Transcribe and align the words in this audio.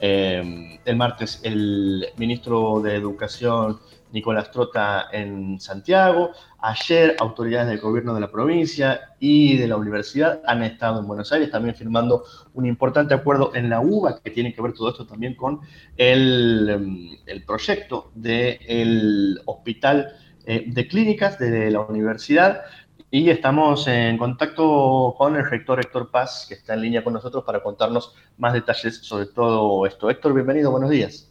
eh, 0.00 0.78
el 0.84 0.96
martes 0.96 1.40
el 1.42 2.06
ministro 2.16 2.80
de 2.80 2.96
Educación 2.96 3.78
Nicolás 4.12 4.50
Trota 4.50 5.08
en 5.12 5.60
Santiago. 5.60 6.30
Ayer 6.60 7.16
autoridades 7.18 7.68
del 7.68 7.80
gobierno 7.80 8.14
de 8.14 8.20
la 8.20 8.30
provincia 8.30 9.14
y 9.20 9.56
de 9.56 9.68
la 9.68 9.76
universidad 9.76 10.40
han 10.46 10.62
estado 10.62 11.00
en 11.00 11.06
Buenos 11.06 11.32
Aires 11.32 11.50
también 11.50 11.74
firmando 11.74 12.24
un 12.54 12.66
importante 12.66 13.14
acuerdo 13.14 13.52
en 13.54 13.68
la 13.68 13.80
UBA 13.80 14.20
que 14.20 14.30
tiene 14.30 14.54
que 14.54 14.62
ver 14.62 14.72
todo 14.72 14.90
esto 14.90 15.06
también 15.06 15.34
con 15.34 15.60
el, 15.96 16.68
em, 16.68 17.18
el 17.26 17.44
proyecto 17.44 18.10
del 18.14 19.40
hospital 19.44 20.14
eh, 20.46 20.64
de 20.66 20.86
clínicas 20.86 21.38
de 21.38 21.70
la 21.70 21.80
universidad. 21.80 22.62
Y 23.10 23.30
estamos 23.30 23.86
en 23.86 24.18
contacto 24.18 25.14
con 25.16 25.36
el 25.36 25.48
rector 25.48 25.78
Héctor 25.78 26.10
Paz, 26.10 26.44
que 26.48 26.54
está 26.54 26.74
en 26.74 26.80
línea 26.82 27.04
con 27.04 27.12
nosotros 27.12 27.44
para 27.44 27.62
contarnos 27.62 28.16
más 28.36 28.52
detalles 28.52 28.98
sobre 28.98 29.26
todo 29.26 29.86
esto. 29.86 30.10
Héctor, 30.10 30.34
bienvenido, 30.34 30.72
buenos 30.72 30.90
días. 30.90 31.30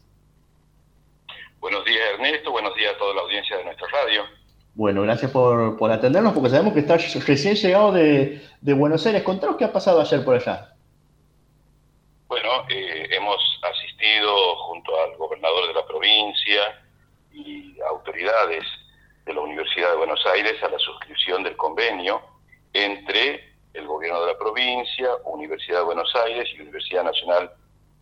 Buenos 1.59 1.83
días 1.83 1.99
Ernesto, 2.13 2.51
buenos 2.51 2.73
días 2.75 2.93
a 2.95 2.97
toda 2.97 3.13
la 3.15 3.21
audiencia 3.21 3.57
de 3.57 3.65
nuestra 3.65 3.87
radio. 3.89 4.21
Bueno, 4.73 5.01
gracias 5.01 5.31
por, 5.31 5.77
por 5.77 5.91
atendernos 5.91 6.33
porque 6.33 6.49
sabemos 6.49 6.73
que 6.73 6.79
estás 6.79 7.25
recién 7.25 7.55
llegado 7.55 7.91
de, 7.91 8.41
de, 8.61 8.73
Buenos 8.73 9.05
Aires. 9.05 9.23
Contanos 9.23 9.57
qué 9.57 9.65
ha 9.65 9.73
pasado 9.73 9.99
ayer 9.99 10.23
por 10.23 10.35
allá. 10.35 10.75
Bueno, 12.27 12.49
eh, 12.69 13.07
hemos 13.11 13.37
asistido 13.61 14.55
junto 14.67 14.91
al 15.01 15.17
gobernador 15.17 15.67
de 15.67 15.73
la 15.73 15.85
provincia 15.85 16.61
y 17.33 17.79
autoridades 17.81 18.63
de 19.25 19.33
la 19.33 19.41
Universidad 19.41 19.91
de 19.91 19.97
Buenos 19.97 20.23
Aires 20.27 20.61
a 20.63 20.69
la 20.69 20.79
suscripción 20.79 21.43
del 21.43 21.57
convenio 21.57 22.21
entre 22.73 23.55
el 23.73 23.87
gobierno 23.87 24.21
de 24.21 24.33
la 24.33 24.37
provincia, 24.37 25.09
Universidad 25.25 25.79
de 25.79 25.85
Buenos 25.85 26.15
Aires 26.15 26.47
y 26.55 26.61
Universidad 26.61 27.03
Nacional 27.03 27.51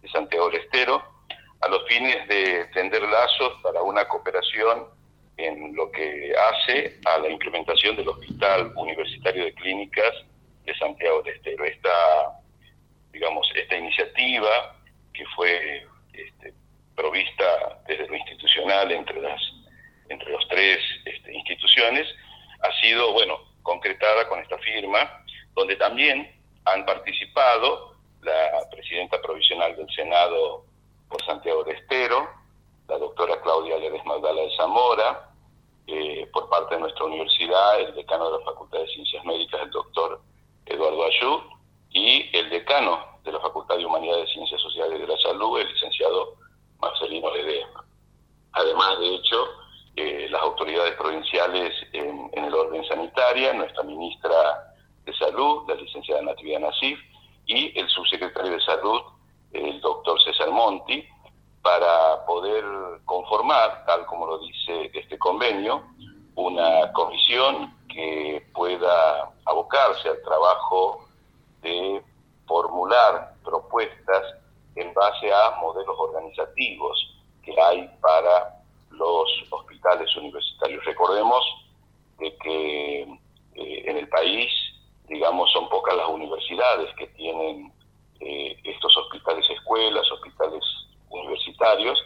de 0.02 0.10
Santiago 0.10 0.50
del 0.50 0.62
Estero 0.62 1.02
a 1.62 1.68
los 1.70 1.88
fines 1.88 2.28
de 2.28 2.66
tender 2.74 3.02
lazos 3.04 3.54
para 3.64 3.82
una 3.82 4.06
cooperación 4.08 4.86
en 5.38 5.76
lo 5.76 5.90
que 5.92 6.34
hace 6.36 7.00
a 7.06 7.18
la 7.20 7.30
implementación 7.30 7.96
del 7.96 8.10
Hospital 8.10 8.74
Universitario 8.76 9.46
de 9.46 9.54
Clínicas 9.54 10.14
de 10.66 10.76
Santiago 10.76 11.22
del 11.24 11.36
Estero. 11.36 11.64
Esta, 11.64 11.90
digamos, 13.12 13.50
esta 13.56 13.78
iniciativa 13.78 14.76
que 15.14 15.26
fue 15.36 15.88
este, 16.14 16.54
provista 16.96 17.82
desde 17.88 18.08
lo 18.08 18.16
institucional 18.16 18.92
entre 18.92 19.22
las 19.22 19.42
entre 20.10 20.30
los 20.32 20.48
tres 20.48 20.80
este, 21.24 21.34
instituciones 21.34 22.08
ha 22.62 22.82
sido 22.82 23.14
bueno 23.14 23.40
concretada 23.62 24.28
con 24.28 24.40
esta 24.40 24.58
firma 24.60 25.24
donde 25.56 25.76
también 25.76 26.30
han 26.66 26.86
participado 26.86 27.94
la 28.22 28.68
presidenta 28.72 29.22
provisional 29.22 29.76
del 29.76 29.90
Senado 29.92 30.66
por 31.10 31.24
Santiago 31.26 31.64
de 31.64 31.74
Estero, 31.74 32.28
la 32.88 32.98
doctora 32.98 33.40
Claudia 33.42 33.78
Ledes 33.78 34.04
Magdala 34.06 34.42
de 34.42 34.56
Zamora, 34.56 35.30
eh, 35.88 36.28
por 36.32 36.50
parte 36.50 36.76
de 36.76 36.82
nuestra 36.82 37.06
universidad, 37.06 37.82
el 37.82 37.94
decano 37.94 38.32
de 38.32 38.40
la 38.40 38.46
Facultad 38.46 38.80
de 38.80 38.88
Ciencias 38.88 39.26
Médicas, 39.26 39.62
el 39.62 39.72
doctor 39.72 40.22
Eduardo 40.66 41.06
Ayú, 41.06 41.44
y 41.90 42.30
el 42.36 42.50
decano 42.50 43.20
de 43.24 43.34
la 43.34 43.40
Facultad 43.42 43.78
de 43.78 43.86
Humanidades, 43.86 44.32
Ciencias 44.32 44.62
Sociales 44.62 44.98
y 44.98 45.02
de 45.02 45.08
la 45.08 45.18
Salud, 45.18 45.60
el 45.60 45.72
licenciado 45.72 46.36
Marcelino 46.80 47.30
Ledesma. 47.32 47.86
Además, 48.54 49.00
de 49.00 49.16
hecho, 49.16 49.48
eh, 49.96 50.28
las 50.32 50.42
autoridades 50.42 50.96
provinciales 50.96 51.72
en, 51.92 52.28
en, 52.34 52.46
el 52.46 52.54
orden 52.54 52.84
sanitario, 52.86 53.54
nuestra 53.54 53.84
ministra 53.84 54.74
de 55.06 55.14
Salud, 55.14 55.66
la 55.68 55.76
licenciada 55.76 56.24
Natividad 56.24 56.62
Nasif, 56.62 57.00
y 57.46 57.78
el 57.80 57.88
subsecretario 57.90 58.54
de 58.54 58.62
Salud, 58.62 59.02
el 59.52 59.80
doctor 59.82 60.20
César 60.24 60.50
Monti, 60.50 61.08
para 61.62 62.26
poder 62.26 62.66
conformar, 63.06 63.86
tal 63.86 64.04
como 64.08 64.26
lo 64.26 64.40
dice 64.40 64.90
este 64.96 65.20
convenio, 65.20 65.84
una 66.34 66.92
comisión 66.94 67.78
que 67.88 68.48
pueda 68.52 69.32
abocarse 69.46 70.10
al 70.10 70.22
trabajo 70.24 71.08
de 71.62 72.02
formular 72.84 73.34
propuestas 73.44 74.24
en 74.76 74.94
base 74.94 75.32
a 75.32 75.52
modelos 75.62 75.96
organizativos 75.98 77.16
que 77.44 77.56
hay 77.62 77.88
para 78.02 78.56
los 78.92 79.30
hospitales 79.52 80.16
universitarios. 80.16 80.84
Recordemos 80.86 81.44
de 82.20 82.36
que 82.38 83.02
eh, 83.04 83.84
en 83.86 83.98
el 83.98 84.10
país, 84.10 84.52
digamos, 85.08 85.52
son 85.52 85.70
pocas 85.70 85.96
las 85.96 86.08
universidades 86.10 86.94
que 86.98 87.08
tienen 87.08 87.72
eh, 88.20 88.58
estos 88.64 88.96
hospitales 88.98 89.46
escuelas, 89.50 90.10
hospitales 90.12 90.64
universitarios, 91.10 92.00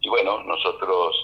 y 0.00 0.08
bueno, 0.08 0.42
nosotros 0.44 1.16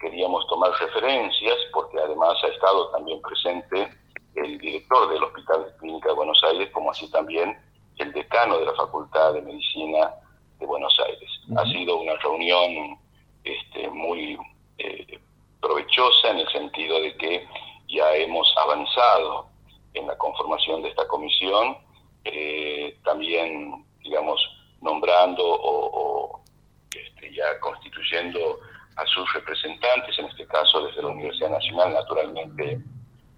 queríamos 0.00 0.46
tomar 0.48 0.70
referencias 0.78 1.56
porque 1.72 1.98
además 1.98 2.36
ha 2.42 2.48
estado 2.48 2.90
también 2.90 3.20
presente 3.22 3.88
el 4.34 4.58
director 4.58 5.08
del 5.08 5.22
Hospital 5.22 5.74
Clínica 5.78 6.08
de 6.08 6.14
Buenos 6.14 6.42
Aires, 6.44 6.70
como 6.72 6.90
así 6.90 7.10
también 7.10 7.56
el 7.98 8.12
decano 8.12 8.58
de 8.58 8.66
la 8.66 8.74
Facultad 8.74 9.34
de 9.34 9.42
Medicina 9.42 10.10
de 10.58 10.66
Buenos 10.66 10.96
Aires. 11.06 11.30
Ha 11.56 11.64
sido 11.66 11.98
una 11.98 12.14
reunión 12.16 12.98
este, 13.44 13.88
muy 13.90 14.38
eh, 14.78 15.18
provechosa 15.60 16.30
en 16.30 16.38
el 16.38 16.48
sentido 16.50 17.00
de 17.00 17.16
que 17.16 17.46
ya 17.88 18.14
hemos 18.14 18.52
avanzado 18.56 19.48
en 19.94 20.06
la 20.06 20.16
conformación 20.18 20.82
de 20.82 20.88
esta 20.88 21.06
comisión, 21.06 21.76
eh, 22.24 22.98
también 23.04 23.84
digamos, 24.02 24.40
nombrando 24.80 25.42
o, 25.44 26.42
este, 26.90 27.34
ya 27.34 27.58
constituyendo 27.60 28.60
a 28.96 29.06
sus 29.06 29.32
representantes, 29.32 30.18
en 30.18 30.26
este 30.26 30.46
caso 30.46 30.86
desde 30.86 31.02
la 31.02 31.08
Universidad 31.08 31.50
Nacional, 31.50 31.94
naturalmente 31.94 32.78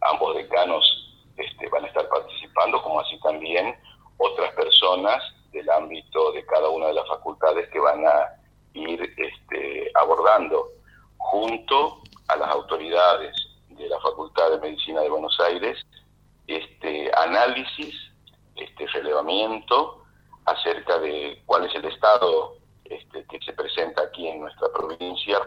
ambos 0.03 0.37
decanos 0.37 0.85
este, 1.37 1.69
van 1.69 1.85
a 1.85 1.89
estar 1.89 2.09
participando, 2.09 2.83
como 2.83 3.01
así 3.01 3.19
también 3.21 3.75
otras 4.19 4.53
personas 4.55 5.23
del 5.53 5.69
ámbito 5.71 6.33
de 6.33 6.45
cada 6.47 6.69
una 6.69 6.87
de 6.89 6.95
las 6.95 7.09
facultades 7.09 7.69
que 7.71 7.81
van 7.81 8.07
a 8.07 8.41
ir 8.75 9.01
este, 9.17 9.91
abordando 9.95 10.69
junto 11.17 12.03
a 12.29 12.37
las 12.37 12.49
autoridades 12.51 13.35
de 13.69 13.89
la 13.89 13.99
Facultad 14.01 14.51
de 14.51 14.59
Medicina 14.59 15.01
de 15.01 15.09
Buenos 15.09 15.39
Aires 15.41 15.79
este 16.47 17.11
análisis, 17.17 17.95
este 18.55 18.87
relevamiento 18.89 20.03
acerca 20.45 20.99
de 20.99 21.43
cuál 21.47 21.65
es 21.65 21.75
el 21.75 21.85
estado 21.87 22.57
este, 22.85 23.25
que 23.27 23.39
se 23.45 23.53
presenta 23.53 24.03
aquí 24.03 24.29
en 24.29 24.41
nuestra 24.41 24.69
provincia 24.73 25.41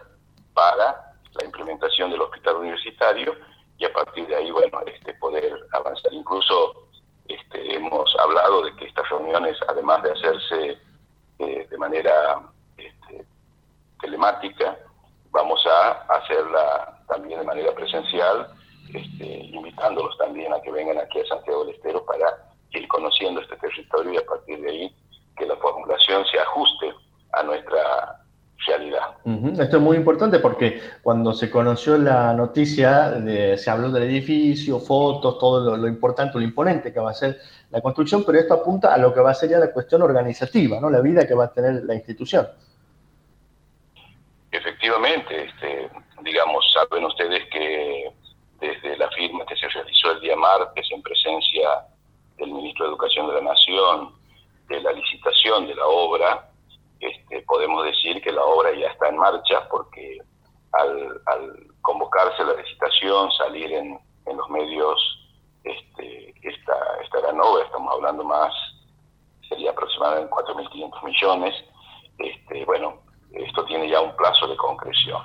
para 0.53 1.13
la 1.33 1.45
implementación 1.45 2.11
del 2.11 2.21
hospital 2.21 2.57
universitario 2.57 3.35
y 3.77 3.85
a 3.85 3.93
partir 3.93 4.27
de 4.27 4.35
ahí, 4.35 4.51
bueno, 4.51 4.81
este, 4.85 5.13
poder 5.15 5.53
avanzar. 5.71 6.13
Incluso 6.13 6.88
este, 7.29 7.75
hemos 7.75 8.13
hablado 8.19 8.63
de 8.63 8.75
que 8.75 8.85
estas 8.85 9.07
reuniones, 9.09 9.57
además 9.67 10.01
de 10.03 10.11
hacerse 10.11 10.77
eh, 11.39 11.67
de 11.69 11.77
manera 11.77 12.41
este, 12.77 13.25
telemática, 14.01 14.77
vamos 15.31 15.63
a 15.67 15.91
hacerla 16.15 16.99
también 17.07 17.39
de 17.39 17.45
manera 17.45 17.71
presencial, 17.73 18.47
este, 18.93 19.25
invitándolos 19.25 20.17
también 20.17 20.51
a 20.53 20.61
que 20.61 20.71
vengan 20.71 20.97
aquí 20.97 21.19
a 21.19 21.27
Santiago 21.27 21.65
del 21.65 21.75
Estero 21.75 22.03
para 22.05 22.49
ir 22.71 22.87
conociendo 22.87 23.41
este 23.41 23.55
territorio 23.57 24.13
y 24.13 24.17
a 24.17 24.25
partir 24.25 24.59
de 24.61 24.69
ahí 24.69 24.95
que 25.37 25.45
la 25.45 25.55
formulación 25.57 26.25
se 26.25 26.39
ajuste 26.39 26.93
a 27.33 27.43
nuestra 27.43 28.23
realidad. 28.65 29.17
Esto 29.59 29.77
es 29.77 29.81
muy 29.83 29.97
importante 29.97 30.39
porque 30.39 30.81
cuando 31.01 31.33
se 31.33 31.49
conoció 31.49 31.97
la 31.97 32.33
noticia, 32.33 33.13
se 33.57 33.69
habló 33.69 33.89
del 33.89 34.03
edificio, 34.03 34.79
fotos, 34.79 35.37
todo 35.39 35.77
lo, 35.77 35.87
importante, 35.87 36.37
lo 36.37 36.43
imponente 36.43 36.91
que 36.93 36.99
va 36.99 37.11
a 37.11 37.13
ser 37.13 37.39
la 37.71 37.81
construcción, 37.81 38.23
pero 38.25 38.39
esto 38.39 38.53
apunta 38.53 38.93
a 38.93 38.97
lo 38.97 39.13
que 39.13 39.21
va 39.21 39.31
a 39.31 39.35
ser 39.35 39.49
ya 39.49 39.59
la 39.59 39.71
cuestión 39.71 40.01
organizativa, 40.01 40.79
¿no? 40.79 40.89
la 40.89 41.01
vida 41.01 41.27
que 41.27 41.33
va 41.33 41.45
a 41.45 41.53
tener 41.53 41.83
la 41.83 41.95
institución. 41.95 42.47
Efectivamente, 44.51 45.45
este, 45.45 45.89
digamos, 46.23 46.65
saben 46.73 47.05
ustedes 47.05 47.43
que 47.51 48.11
desde 48.59 48.97
la 48.97 49.09
firma 49.11 49.45
que 49.45 49.55
se 49.55 49.69
realizó 49.69 50.11
el 50.11 50.21
día 50.21 50.35
martes 50.35 50.87
en 50.91 51.01
presencia 51.01 51.69
del 52.37 52.51
ministro 52.51 52.85
de 52.85 52.91
Educación 52.91 53.27
de 53.27 53.33
la 53.35 53.41
Nación, 53.41 54.13
de 54.67 54.81
la 54.81 54.91
licitación 54.91 55.67
de 55.67 55.75
la 55.75 55.85
obra, 55.85 56.48
podemos 57.49 57.83
decir 57.83 58.21
que 58.21 58.31
la 58.31 58.45
obra 58.45 58.71
ya 58.75 58.87
está 58.87 59.09
en 59.09 59.17
marcha 59.17 59.67
porque 59.69 60.19
al, 60.73 61.19
convocarse 61.81 62.43
la 62.45 62.53
licitación, 62.53 63.31
salir 63.31 63.73
en, 63.73 63.99
los 64.37 64.47
medios 64.51 65.01
este, 65.63 66.35
esta, 66.43 66.75
esta 67.03 67.19
gran 67.21 67.41
obra, 67.41 67.65
estamos 67.65 67.91
hablando 67.91 68.23
más, 68.23 68.53
sería 69.47 69.71
aproximadamente 69.71 70.31
4.500 70.31 71.03
millones, 71.03 71.55
este, 72.19 72.63
bueno, 72.65 73.01
esto 73.31 73.65
tiene 73.65 73.89
ya 73.89 74.01
un 74.01 74.15
plazo 74.15 74.47
de 74.47 74.55
concreción. 74.55 75.23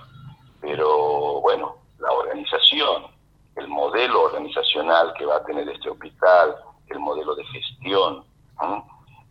Pero 0.62 1.43
bueno, 1.43 1.76
la 1.99 2.11
organización, 2.12 3.09
el 3.56 3.69
modelo 3.69 4.23
organizacional 4.23 5.12
que 5.19 5.26
va 5.26 5.37
a 5.37 5.44
tener 5.44 5.69
este 5.69 5.91
hospital, 5.91 6.56
el 6.88 6.99
modelo 6.99 7.35
de 7.35 7.44
gestión, 7.44 8.25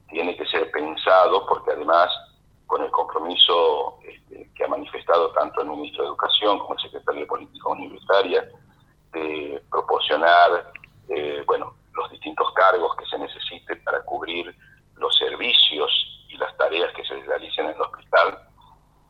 tiene 0.10 0.38
que 0.38 0.46
ser 0.46 0.70
pensado 0.70 1.48
porque 1.48 1.72
además 1.72 2.12
con 2.74 2.82
el 2.82 2.90
compromiso 2.90 4.00
este, 4.04 4.50
que 4.56 4.64
ha 4.64 4.68
manifestado 4.68 5.30
tanto 5.34 5.62
el 5.62 5.68
ministro 5.68 6.06
de 6.06 6.10
Educación 6.10 6.58
como 6.58 6.74
el 6.74 6.80
secretario 6.80 7.22
de 7.22 7.28
Política 7.28 7.70
Universitaria 7.70 8.50
de 9.12 9.64
proporcionar, 9.70 10.72
eh, 11.10 11.44
bueno, 11.46 11.76
los 11.94 12.10
distintos 12.10 12.52
cargos 12.56 12.96
que 12.96 13.06
se 13.06 13.20
necesiten 13.20 13.84
para 13.84 14.02
cubrir 14.02 14.56
los 14.96 15.16
servicios 15.16 15.92
y 16.30 16.38
las 16.38 16.58
tareas 16.58 16.92
que 16.96 17.06
se 17.06 17.14
realicen 17.22 17.66
en 17.68 17.76
el 17.76 17.82
hospital. 17.82 18.40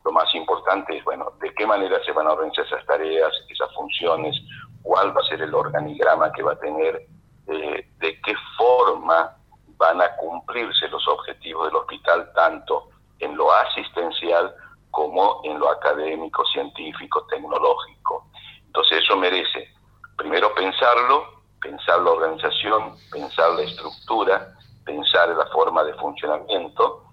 Lo 0.04 0.12
más 0.12 0.34
importante 0.34 0.98
es, 0.98 1.04
bueno, 1.04 1.32
de 1.40 1.54
qué 1.54 1.66
manera 1.66 2.04
se 2.04 2.12
van 2.12 2.26
a 2.26 2.32
organizar 2.32 2.66
esas 2.66 2.84
tareas, 2.84 3.32
esas 3.48 3.72
funciones, 3.72 4.38
cuál 4.82 5.16
va 5.16 5.22
a 5.22 5.24
ser 5.24 5.40
el 5.40 5.54
organigrama 5.54 6.30
que 6.32 6.42
va 6.42 6.52
a 6.52 6.58
tener, 6.58 7.06
eh, 7.46 7.88
de 7.96 8.20
qué 8.20 8.34
forma 8.58 9.34
van 9.78 10.02
a 10.02 10.14
cumplirse 10.16 10.86
los 10.88 11.08
objetivos 11.08 11.68
del 11.68 11.76
hospital, 11.76 12.30
tanto 12.34 12.90
en 13.18 13.36
lo 13.36 13.52
asistencial 13.52 14.54
como 14.90 15.40
en 15.44 15.58
lo 15.58 15.68
académico, 15.70 16.44
científico, 16.46 17.26
tecnológico. 17.26 18.28
Entonces 18.66 18.98
eso 18.98 19.16
merece, 19.16 19.68
primero 20.16 20.54
pensarlo, 20.54 21.42
pensar 21.60 22.00
la 22.02 22.10
organización, 22.10 22.96
pensar 23.10 23.50
la 23.52 23.62
estructura, 23.62 24.54
pensar 24.84 25.28
la 25.30 25.46
forma 25.46 25.82
de 25.84 25.94
funcionamiento 25.94 27.04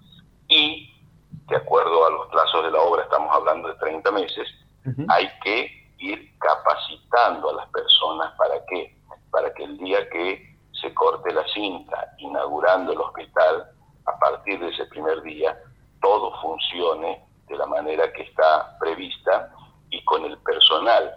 y, 0.48 0.94
de 1.48 1.56
acuerdo 1.56 2.06
a 2.06 2.10
los 2.10 2.28
plazos 2.28 2.64
de 2.64 2.70
la 2.70 2.80
obra, 2.80 3.02
estamos 3.02 3.34
hablando 3.34 3.68
de 3.68 3.74
30 3.74 4.10
meses, 4.12 4.48
hay 5.08 5.28
que 5.42 5.94
ir 5.98 6.38
capacitando 6.38 7.50
a 7.50 7.54
las 7.54 7.68
personas 7.70 8.32
para 8.36 8.64
que, 8.66 8.96
para 9.30 9.52
que 9.54 9.64
el 9.64 9.78
día 9.78 10.08
que 10.10 10.56
se 10.80 10.92
corte 10.94 11.32
la 11.32 11.46
cinta 11.48 12.14
inaugurando 12.18 12.92
el 12.92 13.00
hospital, 13.00 13.70
a 14.04 14.18
partir 14.18 14.58
de 14.58 14.68
ese 14.68 14.84
primer 14.86 15.22
día, 15.22 15.56
todo 16.02 16.32
funcione 16.42 17.24
de 17.48 17.56
la 17.56 17.66
manera 17.66 18.12
que 18.12 18.22
está 18.22 18.76
prevista 18.78 19.54
y 19.90 20.02
con 20.04 20.24
el 20.24 20.36
personal 20.38 21.14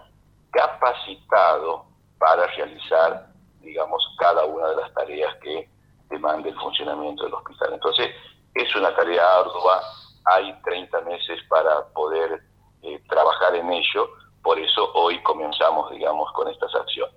capacitado 0.51 1.85
para 2.17 2.47
realizar, 2.55 3.27
digamos, 3.61 4.03
cada 4.17 4.45
una 4.45 4.69
de 4.69 4.75
las 4.77 4.93
tareas 4.93 5.35
que 5.41 5.69
demande 6.09 6.49
el 6.49 6.55
funcionamiento 6.55 7.23
del 7.23 7.33
hospital. 7.33 7.73
Entonces, 7.73 8.11
es 8.53 8.75
una 8.75 8.95
tarea 8.95 9.23
ardua, 9.39 9.81
hay 10.25 10.53
30 10.63 11.01
meses 11.01 11.39
para 11.49 11.85
poder 11.93 12.41
eh, 12.83 13.01
trabajar 13.09 13.55
en 13.55 13.71
ello, 13.71 14.09
por 14.41 14.59
eso 14.59 14.91
hoy 14.93 15.21
comenzamos, 15.23 15.91
digamos, 15.91 16.31
con 16.33 16.47
estas 16.47 16.73
acciones. 16.75 17.15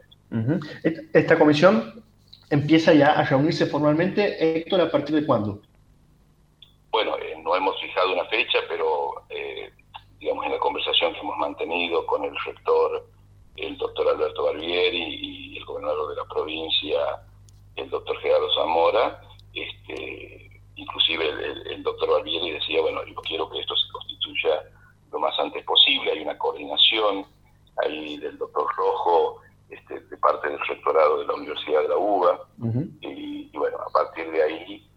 Esta 1.12 1.38
comisión 1.38 2.04
empieza 2.50 2.92
ya 2.92 3.12
a 3.12 3.24
reunirse 3.24 3.66
formalmente, 3.66 4.58
Héctor, 4.58 4.80
¿a 4.80 4.90
partir 4.90 5.14
de 5.14 5.26
cuándo? 5.26 5.60
Bueno, 6.90 7.16
eh, 7.18 7.36
no 7.42 7.54
hemos 7.54 7.80
fijado 7.80 8.12
una 8.12 8.24
fecha, 8.26 8.58
pero 8.68 9.22
eh, 9.28 9.70
digamos 10.18 10.46
en 10.46 10.52
la 10.52 10.58
conversación 10.58 11.12
que 11.12 11.20
hemos 11.20 11.36
mantenido 11.36 12.06
con 12.06 12.24
el 12.24 12.34
rector, 12.44 13.06
el 13.56 13.76
doctor 13.76 14.08
Alberto 14.08 14.44
Barbieri 14.44 15.04
y 15.20 15.58
el 15.58 15.64
gobernador 15.64 16.10
de 16.10 16.16
la 16.16 16.24
provincia, 16.24 16.98
el 17.76 17.90
doctor 17.90 18.18
Gerardo 18.20 18.52
Zamora, 18.54 19.20
este, 19.52 20.60
inclusive 20.76 21.28
el, 21.72 21.82
doctor 21.82 22.10
Barbieri 22.10 22.52
decía, 22.52 22.80
bueno, 22.80 23.04
yo 23.04 23.14
quiero 23.22 23.50
que 23.50 23.60
esto 23.60 23.76
se 23.76 23.92
constituya 23.92 24.62
lo 25.12 25.18
más 25.18 25.38
antes 25.38 25.64
posible, 25.64 26.12
hay 26.12 26.20
una 26.20 26.38
coordinación 26.38 27.26
ahí 27.84 28.16
del 28.18 28.38
doctor 28.38 28.66
Rojo, 28.76 29.40
este, 29.68 30.00
de 30.00 30.16
parte 30.16 30.48
del 30.48 30.58
rectorado 30.66 31.20
de 31.20 31.26
la 31.26 31.34
Universidad 31.34 31.82
de 31.82 31.88
la 31.88 31.96
UBA, 31.96 32.48
y, 33.00 33.50
bueno, 33.56 33.78
a 33.78 33.90
partir 33.90 34.30
de 34.30 34.42
ahí 34.42 34.88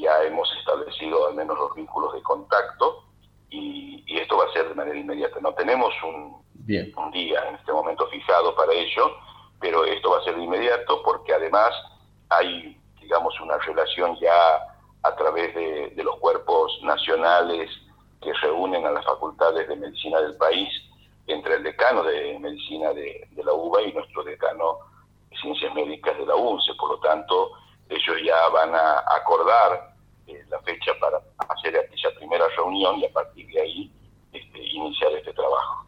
ya 0.00 0.22
hemos 0.24 0.48
establecido 0.58 1.28
al 1.28 1.34
menos 1.34 1.58
los 1.58 1.74
vínculos 1.74 2.14
de 2.14 2.22
contacto 2.22 3.04
y, 3.50 3.88
esto 4.06 4.36
va 4.36 4.44
a 4.44 4.52
ser 4.52 4.68
de 4.68 4.74
manera 4.74 4.98
inmediata. 4.98 5.40
No 5.40 5.54
tenemos 5.54 5.94
un, 6.04 6.42
un, 6.96 7.10
día 7.10 7.48
en 7.48 7.54
este 7.54 7.72
momento 7.72 8.06
fijado 8.08 8.54
para 8.54 8.72
ello, 8.72 9.16
pero 9.60 9.84
esto 9.84 10.10
va 10.10 10.18
a 10.18 10.24
ser 10.24 10.36
de 10.36 10.42
inmediato 10.42 11.02
porque 11.02 11.32
además 11.32 11.70
hay, 12.28 12.76
digamos, 13.10 13.40
una 13.40 13.58
relación 13.58 14.16
ya 14.20 14.32
a 15.02 15.16
través 15.16 15.52
de, 15.52 15.92
los 16.04 16.16
cuerpos 16.20 16.78
nacionales 16.84 17.68
que 18.22 18.32
reúnen 18.34 18.86
a 18.86 18.92
las 18.92 19.04
facultades 19.04 19.66
de 19.66 19.74
medicina 19.74 20.20
del 20.20 20.36
país 20.36 20.68
entre 21.26 21.56
el 21.56 21.64
decano 21.64 22.04
de 22.04 22.38
medicina 22.38 22.92
de, 22.92 23.28
la 23.44 23.52
UBA 23.52 23.82
y 23.82 23.92
nuestro 23.94 24.22
decano 24.22 24.78
de 25.28 25.36
ciencias 25.38 25.74
médicas 25.74 26.16
de 26.18 26.24
la 26.24 26.36
UNCE. 26.36 26.72
Por 26.78 26.90
lo 26.90 27.00
tanto, 27.00 27.50
ellos 27.88 28.16
ya 28.24 28.48
van 28.50 28.76
a 28.76 29.00
acordar 29.16 29.92
eh, 30.28 30.44
la 30.48 30.60
fecha 30.60 30.92
para 31.00 31.20
hacer 31.48 31.76
aquella 31.76 32.14
primera 32.16 32.46
reunión 32.56 33.00
y 33.00 33.06
a 33.06 33.12
partir 33.12 33.44
de 33.48 33.60
ahí 33.60 33.92
iniciar 34.62 35.12
este 35.12 35.32
trabajo. 35.32 35.86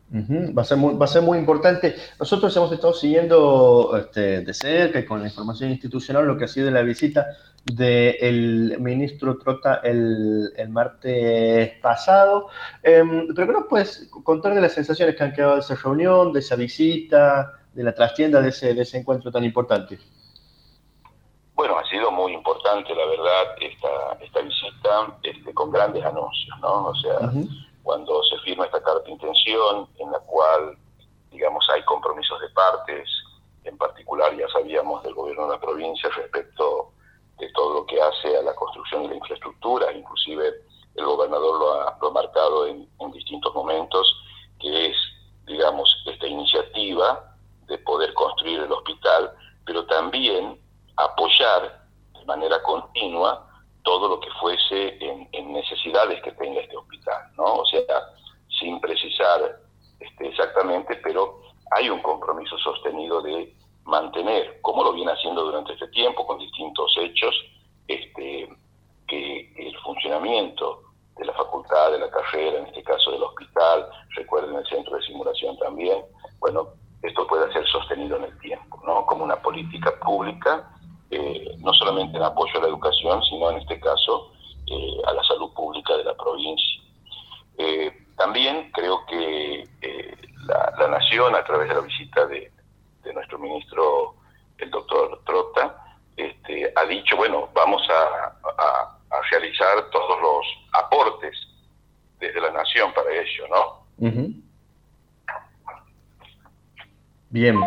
va, 0.56 0.62
a 0.62 0.64
ser 0.64 0.78
muy, 0.78 0.94
va 0.94 1.04
a 1.04 1.08
ser 1.08 1.22
muy 1.22 1.38
importante. 1.38 1.94
Nosotros 2.18 2.56
hemos 2.56 2.72
estado 2.72 2.92
siguiendo 2.92 3.96
este, 3.96 4.40
de 4.40 4.54
cerca 4.54 4.98
y 4.98 5.04
con 5.04 5.20
la 5.20 5.28
información 5.28 5.70
institucional 5.70 6.26
lo 6.26 6.36
que 6.36 6.44
ha 6.44 6.48
sido 6.48 6.70
la 6.70 6.82
visita 6.82 7.26
del 7.64 8.76
ministro 8.80 9.38
Trota 9.38 9.80
el, 9.84 10.52
el 10.56 10.68
martes 10.68 11.78
pasado. 11.80 12.48
Eh, 12.82 13.02
pero 13.34 13.52
nos 13.52 13.66
puedes 13.68 14.08
contar 14.24 14.54
de 14.54 14.60
las 14.60 14.72
sensaciones 14.72 15.16
que 15.16 15.22
han 15.22 15.32
quedado 15.32 15.54
de 15.54 15.60
esa 15.60 15.74
reunión, 15.76 16.32
de 16.32 16.40
esa 16.40 16.56
visita, 16.56 17.52
de 17.72 17.82
la 17.82 17.94
trastienda 17.94 18.40
de 18.40 18.50
ese, 18.50 18.74
de 18.74 18.82
ese 18.82 18.98
encuentro 18.98 19.30
tan 19.30 19.44
importante. 19.44 19.98
Bueno, 21.54 21.78
ha 21.78 21.88
sido 21.88 22.10
muy 22.10 22.32
importante, 22.32 22.94
la 22.94 23.04
verdad, 23.06 23.56
esta, 23.60 24.24
esta 24.24 24.40
visita 24.40 25.18
este, 25.22 25.54
con 25.54 25.70
grandes 25.70 26.04
anuncios, 26.04 26.58
¿no? 26.60 26.86
O 26.86 26.94
sea, 26.96 27.30
cuando 27.82 28.22
se 28.24 28.38
firma 28.40 28.66
esta 28.66 28.82
carta 28.82 29.04
de 29.04 29.12
intención 29.12 29.88
en 29.98 30.10
la 30.10 30.20
cual, 30.20 30.76
digamos, 31.30 31.64
hay 31.70 31.82
compromisos 31.84 32.40
de 32.40 32.48
partes, 32.50 33.08
en 33.64 33.76
particular 33.78 34.36
ya 34.36 34.48
sabíamos 34.48 35.02
del 35.02 35.14
gobierno 35.14 35.46
de 35.46 35.52
la 35.54 35.60
provincia 35.60 36.08
respecto 36.10 36.92
de 37.38 37.48
todo 37.52 37.74
lo 37.74 37.86
que 37.86 38.00
hace 38.00 38.36
a 38.36 38.42
la 38.42 38.54
construcción 38.54 39.02
de 39.04 39.08
la 39.10 39.16
infraestructura, 39.16 39.92
inclusive 39.92 40.64
el 40.94 41.04
gobernador 41.04 41.58
lo 41.58 42.08
ha, 42.08 42.12
marcado 42.12 42.66
en, 42.66 42.88
distintos 43.12 43.54
momentos, 43.54 44.06
que 44.60 44.86
es, 44.86 44.96
digamos, 45.46 45.88
esta 46.06 46.26
iniciativa 46.26 47.36
de 47.66 47.78
poder 47.78 48.12
construir 48.14 48.60
el 48.60 48.72
hospital, 48.72 49.32
pero 49.64 49.86
también 49.86 50.60
apoyar 50.96 51.84
de 52.18 52.24
manera 52.26 52.62
continua 52.62 53.46
todo 53.82 54.08
lo 54.08 54.20
que 54.20 54.30
fuese 54.40 54.98
en, 55.00 55.52
necesidades 55.52 56.22
que 56.22 56.32
tenga 56.32 56.60
este 56.60 56.76
hospital, 56.76 57.22
¿no? 57.36 57.56
O 57.56 57.66
sea, 57.66 57.80
sin 58.60 58.80
precisar 58.80 59.58
este, 60.00 60.28
exactamente, 60.28 60.96
pero 61.02 61.40
hay 61.82 61.90
un 61.90 62.00
compromiso 62.00 62.56
sostenido 62.58 63.20
de 63.22 63.54
mantener, 63.84 64.60
como 64.62 64.84
lo 64.84 64.92
viene 64.92 65.10
haciendo 65.10 65.44
durante 65.44 65.72
este 65.72 65.88
tiempo, 65.88 66.24
con 66.26 66.38
distintos 66.38 66.94
hechos, 67.00 67.34
este, 67.88 68.48
que 69.08 69.52
el 69.56 69.76
funcionamiento 69.78 70.82
de 71.16 71.24
la 71.24 71.32
facultad, 71.32 71.90
de 71.90 71.98
la 71.98 72.10
carrera, 72.10 72.58
en 72.60 72.66
este 72.66 72.84
caso 72.84 73.10
del 73.10 73.22
hospital, 73.24 73.88
recuerden 74.10 74.54
el 74.54 74.66
centro 74.66 74.96
de 74.96 75.02
simulación 75.02 75.58
también, 75.58 76.04
bueno, 76.38 76.68
esto 77.02 77.26
puede 77.26 77.52
ser 77.52 77.66
sostenido 77.66 78.16
en 78.16 78.24
el 78.24 78.38
tiempo, 78.38 78.80
¿no? 78.86 79.04
Como 79.06 79.24
una 79.24 79.42
política 79.42 79.92
pública, 80.00 80.70
eh, 81.10 81.56
no 81.58 81.74
solamente 81.74 82.16
en 82.16 82.22
apoyo 82.22 82.58
a 82.58 82.62
la 82.62 82.68
educación, 82.68 83.22
sino 83.24 83.50
en 83.50 83.58
este 83.58 83.80
caso 83.80 84.30
eh, 84.68 85.02
a 85.04 85.12
la 85.12 85.22
salud 85.24 85.52
pública 85.52 85.96
de 85.96 86.04
la 86.04 86.14
provincia. 86.14 86.80
Eh, 87.58 87.92
también 88.16 88.70
creo 88.72 89.04
que 89.06 89.64
a 91.20 91.44
través 91.44 91.68
de 91.68 91.74
la 91.74 91.80
visita 91.82 92.26
de, 92.26 92.50
nuestro 93.12 93.38
ministro, 93.38 94.14
el 94.56 94.70
doctor 94.70 95.20
Trota, 95.26 95.76
este, 96.16 96.72
ha 96.74 96.84
dicho, 96.86 97.16
bueno, 97.16 97.50
vamos 97.54 97.82
a, 97.90 98.38
realizar 99.30 99.88
todos 99.90 100.20
los 100.20 100.46
aportes 100.72 101.34
desde 102.18 102.40
la 102.40 102.50
nación 102.50 102.92
para 102.92 103.10
ello, 103.12 103.46
¿no? 103.48 103.86
Bien. 107.30 107.58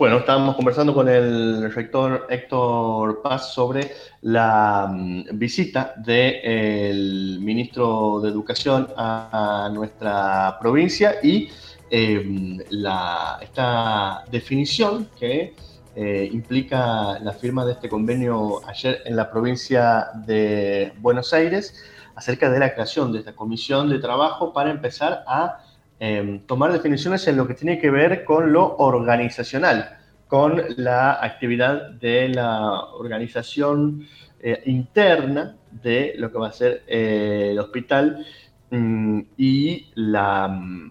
Bueno, 0.00 0.16
estábamos 0.16 0.56
conversando 0.56 0.94
con 0.94 1.10
el 1.10 1.70
rector 1.74 2.26
Héctor 2.30 3.20
Paz 3.20 3.52
sobre 3.52 3.92
la 4.22 4.88
mm, 4.90 5.24
visita 5.32 5.92
del 5.94 7.38
ministro 7.38 8.18
de 8.22 8.30
Educación 8.30 8.88
a, 8.96 9.68
nuestra 9.70 10.56
provincia 10.58 11.16
y 11.22 11.50
em, 11.90 12.58
esta 13.42 14.24
definición 14.30 15.06
que 15.18 15.54
eh, 15.94 16.30
implica 16.32 17.18
la 17.18 17.34
firma 17.34 17.66
de 17.66 17.72
este 17.72 17.90
convenio 17.90 18.66
ayer 18.66 19.02
en 19.04 19.16
la 19.16 19.30
provincia 19.30 20.08
de 20.14 20.94
Buenos 20.96 21.34
Aires 21.34 21.74
acerca 22.14 22.50
de 22.50 22.58
la 22.58 22.72
creación 22.72 23.12
de 23.12 23.18
esta 23.18 23.34
comisión 23.34 23.90
de 23.90 23.98
trabajo 23.98 24.54
para 24.54 24.70
empezar 24.70 25.24
a 25.26 25.58
Em, 26.02 26.40
tomar 26.46 26.72
definiciones 26.72 27.28
en 27.28 27.36
lo 27.36 27.46
que 27.46 27.52
tiene 27.52 27.78
que 27.78 27.90
ver 27.90 28.24
con 28.24 28.54
lo 28.54 28.76
organizacional, 28.78 29.98
con 30.28 30.62
la 30.78 31.22
actividad 31.22 31.90
de 31.90 32.30
la 32.30 32.84
organización 32.94 34.06
eh, 34.40 34.62
interna 34.64 35.58
de 35.70 36.14
lo 36.16 36.32
que 36.32 36.38
va 36.38 36.48
a 36.48 36.52
ser 36.52 36.84
el 36.86 37.58
hospital 37.58 38.24
mm, 38.70 39.20
y, 39.36 39.88
la, 39.94 40.48
mm, 40.48 40.90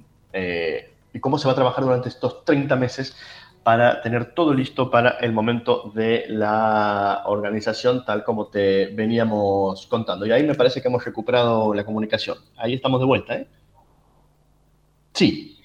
y 1.13 1.19
cómo 1.19 1.39
se 1.39 1.47
va 1.47 1.53
a 1.53 1.55
trabajar 1.55 1.83
durante 1.83 2.09
estos 2.09 2.45
30 2.45 2.75
meses 2.75 3.17
para 3.63 4.01
tener 4.01 4.35
todo 4.35 4.53
listo 4.53 4.91
para 4.91 5.17
el 5.21 5.33
momento 5.33 5.91
de 5.95 6.25
la 6.29 7.23
organización, 7.25 8.05
tal 8.05 8.23
como 8.23 8.47
te 8.47 8.87
veníamos 8.93 9.87
contando. 9.87 10.27
Y 10.27 10.31
ahí 10.31 10.43
me 10.43 10.53
parece 10.53 10.83
que 10.83 10.87
hemos 10.87 11.03
recuperado 11.03 11.73
la 11.73 11.83
comunicación. 11.83 12.37
Ahí 12.57 12.75
estamos 12.75 12.99
de 12.99 13.05
vuelta, 13.07 13.35
¿eh? 13.35 13.47
Sí. 15.19 15.61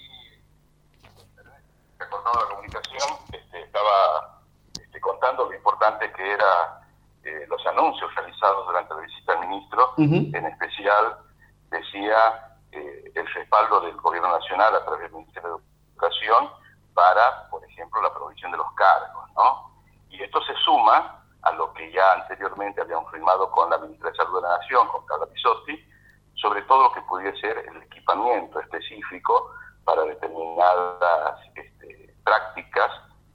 Recortando 1.97 2.41
la 2.41 2.49
comunicación, 2.49 3.09
este, 3.33 3.61
estaba 3.63 4.41
este, 4.83 5.01
contando 5.01 5.45
lo 5.45 5.55
importante 5.55 6.11
que 6.11 6.33
era 6.33 6.83
eh, 7.23 7.47
los 7.49 7.65
anuncios 7.65 8.13
realizados 8.17 8.67
durante 8.67 8.95
la 8.95 9.01
visita 9.03 9.33
del 9.37 9.49
ministro, 9.49 9.95
en 9.97 10.47
especial 10.47 11.19
decía 11.71 12.59
eh, 12.73 13.13
el 13.15 13.27
respaldo 13.33 13.83
del 13.83 13.97
gobierno 13.99 14.37
nacional 14.37 14.75
a 14.75 14.85
través 14.85 15.03
del 15.03 15.13
Ministerio 15.13 15.59
de 15.59 15.63
Educación 15.93 16.51
para, 16.93 17.49
por 17.49 17.65
ejemplo, 17.65 18.03
la 18.03 18.13
provisión 18.13 18.51
de 18.51 18.57
los 18.59 18.73
cargos, 18.73 19.31
¿no? 19.37 19.71
Y 20.11 20.21
esto 20.21 20.43
se 20.43 20.55
suma 20.65 21.25
a 21.43 21.53
lo 21.53 21.73
que 21.75 21.93
ya 21.93 22.13
anteriormente 22.15 22.81
habíamos 22.81 23.09
firmado 23.13 23.49
con 23.53 23.71
la 23.71 23.79
ministra 23.79 24.11
de 24.11 24.17
Salud 24.17 24.35
de 24.35 24.49
la 24.49 24.59
Nación, 24.59 24.89
con 24.89 25.07
Carla 25.07 25.27
Pisotti, 25.27 25.94
sobre 26.45 26.61
todo 26.63 26.83
lo 26.83 26.93
que 26.93 27.01
pudiera 27.03 27.35
ser 27.39 27.57
el 27.57 27.83
equipamiento 27.85 28.61
específico 28.61 29.51
para 29.85 30.03
determinadas 30.03 31.41
este, 31.55 32.15
prácticas 32.23 32.91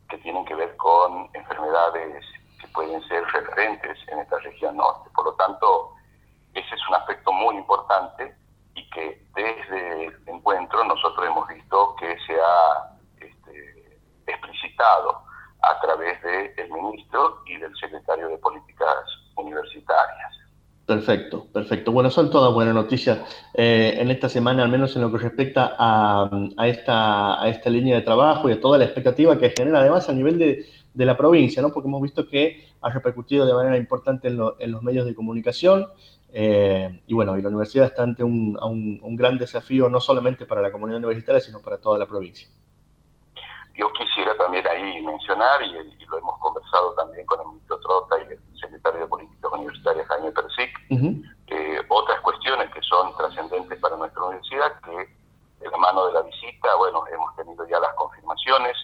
que 0.09 0.19
tienen 0.19 0.45
que 0.45 0.53
ver 0.53 0.77
con 0.77 1.27
enfermedades 1.33 2.23
que 2.61 2.67
pueden 2.67 3.01
ser 3.07 3.23
referentes 3.25 3.97
en 4.09 4.19
esta 4.19 4.37
región 4.37 4.77
norte. 4.77 5.09
Por 5.15 5.25
lo 5.25 5.33
tanto, 5.33 5.95
ese 6.53 6.75
es 6.75 6.87
un 6.87 6.95
aspecto 6.95 7.31
muy 7.31 7.55
importante 7.55 8.35
y 8.75 8.87
que 8.91 9.25
desde 9.33 10.05
el 10.05 10.27
encuentro 10.27 10.83
nosotros 10.83 11.25
hemos 11.25 11.47
visto 11.47 11.95
que 11.95 12.15
se 12.27 12.39
ha 12.39 12.95
explicitado 14.27 15.23
a 15.63 15.79
través 15.81 16.21
del 16.21 16.71
ministro 16.71 17.41
y 17.47 17.57
del 17.57 17.75
secretario 17.75 18.27
de 18.29 18.37
Políticas 18.37 19.03
Universitarias. 19.35 20.38
Perfecto, 20.89 21.45
perfecto. 21.53 21.91
Bueno, 21.91 22.09
son 22.09 22.31
todas 22.31 22.51
buenas 22.51 22.73
noticias 22.73 23.19
eh, 23.53 23.93
en 23.99 24.09
esta 24.09 24.27
semana, 24.27 24.63
al 24.63 24.69
menos 24.69 24.95
en 24.95 25.03
lo 25.03 25.11
que 25.11 25.19
respecta 25.19 25.75
a, 25.77 26.27
esta, 26.65 27.39
a 27.39 27.47
esta 27.47 27.69
línea 27.69 27.95
de 27.95 28.01
trabajo 28.01 28.49
y 28.49 28.53
a 28.53 28.59
toda 28.59 28.79
la 28.79 28.85
expectativa 28.85 29.37
que 29.37 29.53
genera 29.55 29.81
además 29.81 30.09
a 30.09 30.13
nivel 30.13 30.39
de, 30.39 30.65
la 30.95 31.15
provincia, 31.15 31.61
¿no? 31.61 31.71
porque 31.71 31.87
hemos 31.87 32.01
visto 32.01 32.27
que 32.27 32.65
ha 32.81 32.89
repercutido 32.89 33.45
de 33.45 33.53
manera 33.53 33.77
importante 33.77 34.29
en, 34.29 34.37
los 34.37 34.81
medios 34.81 35.05
de 35.05 35.13
comunicación. 35.13 35.85
Eh, 36.33 37.03
y 37.05 37.13
bueno, 37.13 37.37
y 37.37 37.43
la 37.43 37.49
universidad 37.49 37.85
está 37.85 38.01
ante 38.01 38.23
un, 38.23 39.15
gran 39.15 39.37
desafío 39.37 39.89
no 39.89 39.99
solamente 39.99 40.47
para 40.47 40.59
la 40.59 40.71
comunidad 40.71 40.97
universitaria, 40.97 41.39
sino 41.39 41.59
para 41.59 41.77
toda 41.77 41.99
la 41.99 42.07
provincia. 42.07 42.49
Yo 43.75 43.93
quisiera 43.93 44.35
también 44.37 44.65
ahí 44.67 45.03
mencionar, 45.03 45.61
y, 45.61 45.71
lo 46.07 46.17
hemos 46.17 46.39
conversado 46.39 46.95
también 46.95 47.27
con 47.27 47.41
el 47.41 47.47
ministro 47.49 47.79
Trota 47.79 48.15
y 48.23 48.33
secretario 48.69 49.01
de 49.01 49.07
Políticas 49.07 49.51
Universitarias, 49.51 50.07
Jaime 50.07 50.31
Persic, 50.31 50.71
eh, 51.47 51.81
otras 51.89 52.21
cuestiones 52.21 52.71
que 52.71 52.81
son 52.81 53.15
trascendentes 53.17 53.79
para 53.79 53.97
nuestra 53.97 54.23
universidad, 54.23 54.79
que 54.81 55.19
de 55.59 55.69
la 55.69 55.77
mano 55.77 56.05
de 56.07 56.13
la 56.13 56.21
visita, 56.21 56.75
bueno, 56.75 57.03
hemos 57.11 57.35
tenido 57.35 57.67
ya 57.67 57.79
las 57.79 57.93
confirmaciones, 57.95 58.77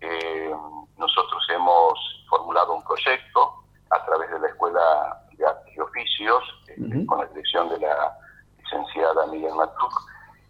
eh, 0.00 0.54
nosotros 0.96 1.42
hemos 1.50 1.98
formulado 2.28 2.74
un 2.74 2.82
proyecto 2.84 3.54
a 3.90 4.04
través 4.06 4.30
de 4.30 4.40
la 4.40 4.48
Escuela 4.48 5.22
de 5.36 5.46
Artes 5.46 5.76
y 5.76 5.80
Oficios, 5.80 6.42
este, 6.66 7.06
con 7.06 7.18
la 7.18 7.26
dirección 7.26 7.68
de 7.68 7.78
la 7.78 8.16
licenciada 8.58 9.26
Miguel 9.26 9.54
Matruc, 9.54 9.92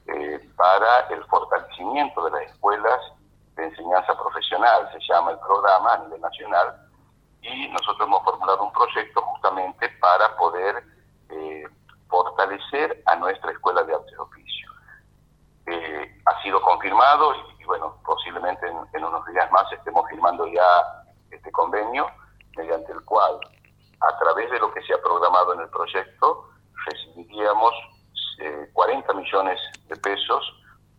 eh, 0.06 0.48
para 0.56 1.00
el 1.10 1.22
fortalecimiento 1.24 2.24
de 2.24 2.30
las 2.30 2.42
escuelas 2.52 3.00
de 3.56 3.64
enseñanza 3.64 4.16
profesional, 4.16 4.88
se 4.92 5.00
llama 5.12 5.32
el 5.32 5.38
programa 5.40 5.94
a 5.94 5.98
nivel 5.98 6.20
nacional, 6.20 6.87
y 7.48 7.68
nosotros 7.68 8.06
hemos 8.06 8.22
formulado 8.24 8.64
un 8.64 8.72
proyecto 8.72 9.22
justamente 9.22 9.88
para 10.00 10.36
poder 10.36 10.82
eh, 11.30 11.64
fortalecer 12.08 13.02
a 13.06 13.16
nuestra 13.16 13.52
escuela 13.52 13.82
de 13.82 13.94
artes 13.94 14.12
de 14.12 14.18
oficio. 14.18 14.70
Eh, 15.66 16.22
ha 16.26 16.42
sido 16.42 16.60
confirmado 16.62 17.34
y, 17.58 17.64
bueno, 17.64 17.96
posiblemente 18.04 18.66
en, 18.66 19.04
unos 19.04 19.26
días 19.26 19.50
más 19.52 19.70
estemos 19.72 20.08
firmando 20.08 20.46
ya 20.46 21.04
este 21.30 21.50
convenio, 21.52 22.06
mediante 22.56 22.92
el 22.92 23.04
cual, 23.04 23.38
a 24.00 24.18
través 24.18 24.50
de 24.50 24.58
lo 24.58 24.72
que 24.72 24.82
se 24.82 24.94
ha 24.94 25.02
programado 25.02 25.54
en 25.54 25.60
el 25.60 25.68
proyecto, 25.68 26.48
recibiríamos 26.86 27.72
40 28.72 29.12
eh, 29.12 29.14
millones 29.14 29.60
de 29.88 29.96
pesos 29.96 30.54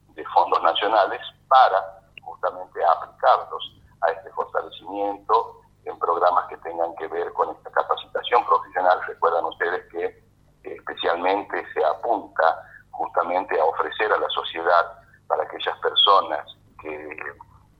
de 0.09 0.25
fondos 0.25 0.61
nacionales 0.61 1.21
para 1.47 1.99
justamente 2.21 2.79
aplicarlos 2.85 3.79
a 4.01 4.11
este 4.11 4.29
fortalecimiento 4.31 5.61
en 5.85 5.97
programas 5.97 6.47
que 6.47 6.57
tengan 6.57 6.95
que 6.95 7.07
ver 7.07 7.31
con 7.33 7.55
esta 7.55 7.71
capacitación 7.71 8.45
profesional. 8.45 8.99
Recuerdan 9.07 9.45
ustedes 9.45 9.85
que 9.91 10.05
eh, 10.05 10.23
especialmente 10.63 11.65
se 11.73 11.83
apunta 11.83 12.63
justamente 12.91 13.59
a 13.59 13.65
ofrecer 13.65 14.11
a 14.11 14.17
la 14.17 14.29
sociedad 14.29 14.99
para 15.27 15.43
aquellas 15.43 15.77
personas 15.79 16.45
que 16.81 17.17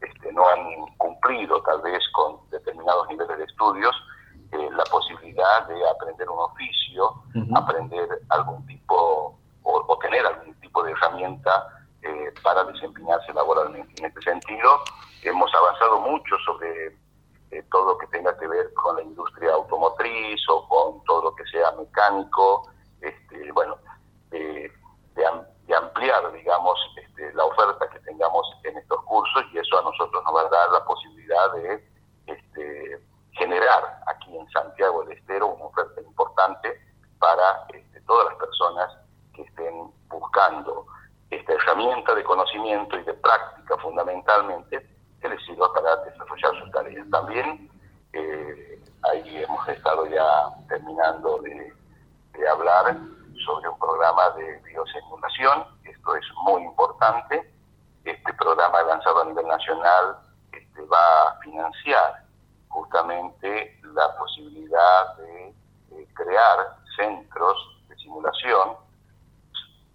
este, 0.02 0.32
no 0.34 0.48
han 0.48 0.96
cumplido 0.98 1.62
tal 1.64 1.82
vez 1.82 2.02
con 2.14 2.50
determinados 2.50 3.08
niveles 3.10 3.38
de 3.38 3.44
estudios, 3.44 3.96
eh, 4.52 4.70
la 4.72 4.84
posibilidad 4.86 5.68
de 5.68 5.90
aprender 5.90 6.30
un 6.30 6.40
oficio, 6.40 7.24
aprender 7.56 8.08
algún 8.30 8.66
tipo 8.66 9.38
o, 9.64 9.86
o 9.88 10.00
tener 10.00 10.26
algún 10.26 10.54
tipo 10.60 10.84
de 10.84 10.92
herramienta 10.92 11.80
eh, 12.02 12.34
para 12.42 12.64
desempeñarse 12.64 13.34
laboralmente. 13.34 13.94
En 14.00 14.06
este 14.06 14.22
sentido, 14.22 14.80
hemos 15.22 15.54
avanzado 15.54 16.00
mucho 16.00 16.38
sobre 16.46 16.96
eh, 17.52 17.64
todo 17.70 17.92
lo 17.92 17.98
que 17.98 18.08
tenga 18.08 18.38
que 18.38 18.48
ver 18.48 18.74
con 18.74 18.96
la 18.96 19.02
industria 19.02 19.52
automotriz 19.52 20.42
o 20.50 20.66
con 20.70 21.04
todo 21.04 21.24
lo 21.24 21.36
que 21.36 21.44
sea 22.10 22.12
mecánico, 22.12 22.72
este, 23.02 23.52
bueno, 23.52 23.78
de, 24.30 24.72
ampliar, 25.78 26.32
digamos, 26.32 26.80
este, 26.98 27.32
la 27.34 27.46
oferta 27.46 27.88
que 27.90 28.00
tengamos 28.00 28.44
en 28.64 28.76
estos 28.76 29.04
cursos 29.04 29.44
y 29.54 29.60
eso 29.60 29.78
a 29.78 29.84
nosotros 29.84 30.24
nos 30.24 30.36
va 30.36 30.42
a 30.42 30.50
dar 30.50 30.72
la 30.72 30.84
posibilidad 30.84 31.54
de 31.54 31.88
este, 32.26 33.00
generar 33.34 34.02
aquí 34.08 34.36
en 34.36 34.50
Santiago 34.50 35.04
del 35.04 35.18
Estero 35.20 35.48
una 35.48 35.66
oferta 35.66 36.02
importante 36.02 36.82
para 37.20 37.66
este, 37.72 38.02
todas 38.02 38.30
las 38.30 38.36
personas 38.40 38.98
que 39.34 39.44
estén 39.44 39.92
buscando 40.08 40.88
esta 41.30 41.54
herramienta 41.54 42.16
de 42.16 42.24
conocimiento 42.24 42.98
y 42.98 43.04
de 43.04 43.14
práctica 43.14 43.78
fundamentalmente 43.78 44.90
que 45.22 45.30
les 45.30 45.46
sirva 45.46 45.72
para 45.72 45.98
desarrollar 45.98 46.60
sus 46.60 46.72
tareas. 46.72 47.08
También 47.12 47.70
eh, 48.14 48.82
ahí 49.04 49.44
hemos 49.44 49.68
estado 49.68 50.06
ya 50.08 50.50
terminando 50.68 51.40
de, 51.42 51.74
hablar 52.50 52.98
sobre 53.46 53.68
un 53.68 53.79
programa 53.90 54.30
de 54.32 54.62
biosimulación, 54.66 55.66
esto 55.84 56.16
es 56.16 56.26
muy 56.44 56.62
importante, 56.64 57.54
este 58.06 58.34
programa 58.34 58.84
lanzado 58.84 59.22
a 59.22 59.26
nivel 59.26 59.48
nacional 59.48 60.18
este, 60.52 60.82
va 60.86 61.30
a 61.30 61.40
financiar 61.40 62.24
justamente 62.68 63.80
la 63.94 64.16
posibilidad 64.18 65.18
de 65.18 65.56
crear 66.14 66.76
centros 66.96 67.58
de 67.88 67.96
simulación. 67.96 68.78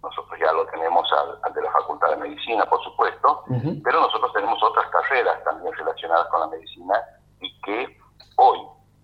Nosotros 0.03 0.39
ya 0.39 0.51
lo 0.51 0.65
tenemos 0.67 1.07
al, 1.13 1.53
de 1.53 1.61
la 1.61 1.71
Facultad 1.71 2.09
de 2.09 2.17
Medicina, 2.17 2.65
por 2.65 2.83
supuesto, 2.83 3.43
pero 3.83 4.01
nosotros 4.01 4.33
tenemos 4.33 4.61
otras 4.61 4.87
carreras 4.89 5.41
también 5.45 5.73
relacionadas 5.73 6.27
con 6.27 6.41
la 6.41 6.47
medicina 6.47 7.01
y 7.39 7.61
que 7.61 7.97
hoy 8.35 8.59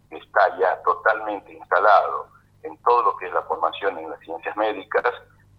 está 0.10 0.57
ya 0.60 0.81
totalmente 0.83 1.53
instalado 1.53 2.27
en 2.63 2.77
todo 2.83 3.03
lo 3.03 3.17
que 3.17 3.27
es 3.27 3.33
la 3.33 3.41
formación 3.43 3.97
en 3.97 4.09
las 4.09 4.19
ciencias 4.19 4.55
médicas, 4.55 5.03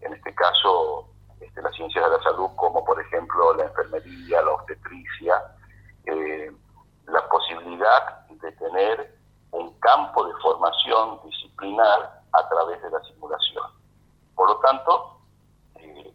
en 0.01 0.13
este 0.13 0.35
caso 0.35 1.09
este, 1.41 1.61
las 1.63 1.75
ciencias 1.75 2.05
de 2.05 2.17
la 2.17 2.23
salud, 2.23 2.51
como 2.57 2.85
por 2.85 3.01
ejemplo 3.01 3.55
la 3.55 3.65
enfermería, 3.65 4.43
la 4.43 4.53
obstetricia, 4.53 5.43
eh, 6.07 6.53
la 7.07 7.29
posibilidad 7.29 8.27
de 8.29 8.53
tener 8.53 9.15
un 9.51 9.79
campo 9.81 10.25
de 10.27 10.33
formación 10.41 11.21
disciplinar 11.25 12.21
a 12.33 12.49
través 12.49 12.83
de 12.83 12.91
la 12.91 13.01
simulación. 13.03 13.65
Por 14.35 14.49
lo 14.49 14.57
tanto, 14.59 15.19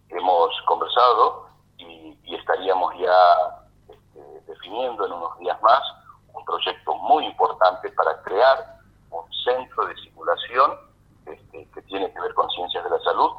hemos 0.08 0.62
conversado 0.66 1.48
y, 1.76 2.16
estaríamos 2.34 2.94
ya 2.98 3.66
este, 3.88 4.40
definiendo 4.46 5.06
en 5.06 5.12
unos 5.12 5.38
días 5.38 5.60
más 5.62 5.82
un 6.34 6.44
proyecto 6.44 6.94
muy 6.94 7.26
importante 7.26 7.90
para 7.92 8.22
crear 8.22 8.78
un 9.10 9.24
centro 9.44 9.86
de 9.86 9.94
simulación 9.96 10.72
este, 11.26 11.68
que 11.70 11.82
tiene 11.82 12.12
que 12.12 12.20
ver 12.20 12.34
con 12.34 12.48
ciencias 12.50 12.84
de 12.84 12.90
la 12.90 12.98
salud 13.00 13.30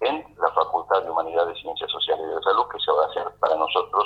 en 0.00 0.24
la 0.38 0.50
Facultad 0.52 1.02
de 1.02 1.10
Humanidades, 1.10 1.58
Ciencias 1.60 1.90
Sociales 1.90 2.24
y 2.24 2.28
de 2.28 2.34
la 2.34 2.42
Salud, 2.42 2.66
que 2.68 2.78
se 2.80 2.90
va 2.90 3.04
a 3.04 3.08
hacer 3.08 3.38
para 3.40 3.56
nosotros 3.56 4.04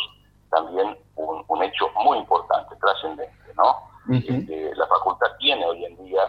un, 1.19 1.63
hecho 1.63 1.89
muy 2.05 2.19
importante, 2.19 2.77
trascendente, 2.77 3.55
¿no? 3.55 3.89
Este, 4.11 4.75
la 4.75 4.87
facultad 4.87 5.27
tiene 5.39 5.67
hoy 5.67 5.85
en 5.85 6.05
día 6.05 6.23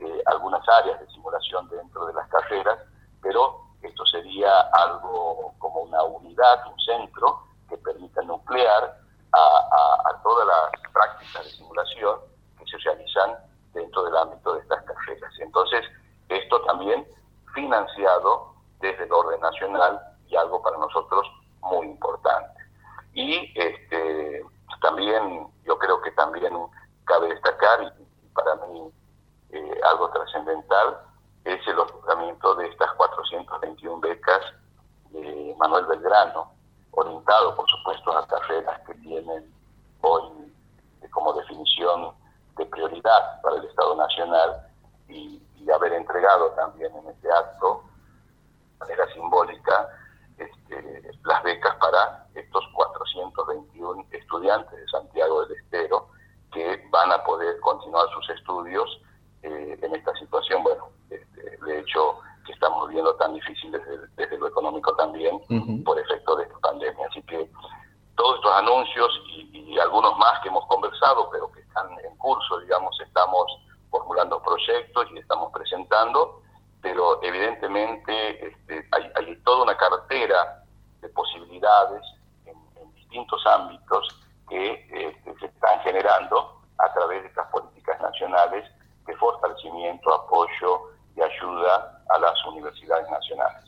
eh, 0.00 0.22
simulación 1.12 1.68
dentro 1.68 2.06
de 2.06 2.14
las 2.14 2.28
carreras, 2.28 2.78
pero 3.22 3.60
esto 3.82 4.04
sería 4.06 4.60
algo 4.72 5.54
como 5.58 5.82
una 5.82 6.02
unidad, 6.02 6.66
un 6.66 6.78
centro 6.80 7.42
que 7.68 7.76
permita 7.78 8.22
nuclear 8.22 8.96
a, 9.32 10.22
todas 10.22 10.46
las 10.46 10.92
prácticas 10.92 11.44
de 11.44 11.50
simulación 11.50 12.18
que 12.58 12.64
se 12.66 12.76
realizan 12.78 13.36
dentro 13.72 14.02
del 14.04 14.16
ámbito 14.16 14.54
de 14.54 14.60
estas 14.60 14.82
carreras. 14.84 15.32
Entonces, 15.38 15.82
esto 16.28 16.60
también 16.62 17.06
financiado 17.54 18.54
desde 18.80 19.04
el 19.04 19.12
orden 19.12 19.40
nacional 19.40 20.00
y 20.28 20.36
algo 20.36 20.62
para 20.62 20.76
nosotros 20.78 21.26
muy 21.62 21.86
importante. 21.86 22.59
Y 23.14 23.52
este, 23.54 24.44
también, 24.80 25.48
yo 25.64 25.78
creo 25.78 26.00
que 26.00 26.10
también 26.12 26.52
cabe 27.04 27.28
destacar, 27.28 27.82
y 27.82 28.28
para 28.34 28.54
mí 28.66 28.90
eh, 29.50 29.80
algo 29.84 30.10
trascendental, 30.10 31.00
es 31.44 31.66
el 31.66 31.78
otorgamiento 31.78 32.54
de 32.56 32.68
estas 32.68 32.92
421 32.94 34.00
becas 34.00 34.40
de 35.10 35.54
Manuel 35.58 35.86
Belgrano, 35.86 36.52
orientado 36.92 37.56
por 37.56 37.68
supuesto 37.68 38.16
a 38.16 38.26
carreras 38.26 38.80
que 38.86 38.94
tienen 38.94 39.52
hoy 40.02 40.52
como 41.10 41.32
definición 41.32 42.14
de 42.56 42.66
prioridad 42.66 43.40
para 43.42 43.56
el 43.56 43.64
Estado 43.64 43.96
Nacional 43.96 44.66
y, 45.08 45.42
haber 45.72 45.92
entregado 45.92 46.50
también 46.56 46.92
en 46.96 47.06
este 47.10 47.30
acto, 47.30 47.84
de 48.72 48.78
manera 48.80 49.06
simbólica, 49.12 49.88
este, 50.36 51.12
las 51.22 51.42
becas 51.44 51.76
para 51.76 52.26
estos 52.34 52.64
421 52.74 53.99
estudiantes 54.12 54.78
de 54.78 54.88
Santiago 54.88 55.44
del 55.46 55.58
Estero 55.58 56.08
que 56.52 56.84
van 56.90 57.12
a 57.12 57.22
poder 57.24 57.58
continuar 57.60 58.08
sus 58.10 58.28
estudios 58.30 59.00
eh, 59.42 59.78
en 59.80 59.94
esta 59.94 60.14
situación, 60.16 60.62
bueno, 60.62 60.88
este, 61.08 61.56
de 61.64 61.80
hecho 61.80 62.18
que 62.44 62.52
estamos 62.52 62.88
viendo 62.88 63.14
tan 63.16 63.34
difícil 63.34 63.72
desde, 64.16 64.38
lo 64.38 64.48
económico 64.48 64.94
también 64.96 65.40
por 65.84 65.98
efecto 65.98 66.36
de 66.36 66.44
esta 66.44 66.58
pandemia. 66.58 67.06
Así 67.08 67.22
que 67.22 67.50
todos 68.20 68.36
estos 68.36 68.52
anuncios 68.52 69.22
y, 69.28 69.78
algunos 69.78 70.14
más 70.18 70.38
que 70.40 70.48
hemos 70.48 70.66
conversado, 70.66 71.30
pero 71.30 71.50
que 71.52 71.60
están 71.60 71.88
en 72.04 72.14
curso, 72.18 72.58
digamos, 72.60 72.94
estamos 73.00 73.46
formulando 73.90 74.42
proyectos 74.42 75.06
y 75.14 75.18
estamos 75.18 75.50
presentando, 75.52 76.42
pero 76.82 77.22
evidentemente 77.22 78.46
este, 78.46 78.86
hay, 78.92 79.36
toda 79.42 79.62
una 79.62 79.76
cartera 79.76 80.64
de 81.00 81.08
posibilidades 81.08 82.02
en, 82.44 82.94
distintos 82.94 83.44
ámbitos 83.46 84.06
que 84.50 84.86
este, 84.90 85.38
se 85.38 85.46
están 85.46 85.80
generando 85.80 86.60
a 86.76 86.92
través 86.92 87.22
de 87.22 87.28
estas 87.28 87.46
políticas 87.50 87.98
nacionales 88.02 88.70
de 89.06 89.16
fortalecimiento, 89.16 90.12
apoyo 90.12 90.90
y 91.16 91.22
ayuda 91.22 92.02
a 92.10 92.18
las 92.18 92.44
universidades 92.44 93.08
nacionales. 93.08 93.64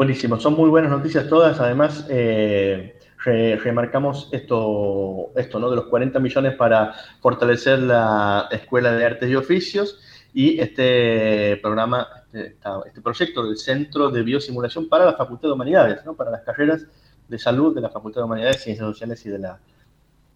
Buenísimo, 0.00 0.40
son 0.40 0.54
muy 0.54 0.70
buenas 0.70 0.90
noticias 0.90 1.28
todas. 1.28 1.60
Además, 1.60 2.06
eh, 2.08 2.98
remarcamos 3.22 4.30
esto, 4.32 5.30
esto 5.36 5.58
¿no? 5.58 5.68
de 5.68 5.76
los 5.76 5.88
40 5.88 6.18
millones 6.20 6.54
para 6.54 6.94
fortalecer 7.20 7.80
la 7.80 8.48
Escuela 8.50 8.92
de 8.92 9.04
Artes 9.04 9.28
y 9.28 9.36
Oficios 9.36 10.00
y 10.32 10.58
este 10.58 11.58
programa, 11.58 12.08
este, 12.32 12.56
este 12.86 13.02
proyecto 13.02 13.44
del 13.44 13.58
Centro 13.58 14.08
de 14.08 14.22
Biosimulación 14.22 14.88
para 14.88 15.04
la 15.04 15.12
Facultad 15.12 15.48
de 15.48 15.52
Humanidades, 15.52 16.02
¿no? 16.06 16.14
para 16.14 16.30
las 16.30 16.44
carreras 16.44 16.86
de 17.28 17.38
salud 17.38 17.74
de 17.74 17.82
la 17.82 17.90
Facultad 17.90 18.22
de 18.22 18.24
Humanidades, 18.24 18.62
Ciencias 18.62 18.88
Sociales 18.88 19.26
y 19.26 19.28
de 19.28 19.38
la, 19.38 19.58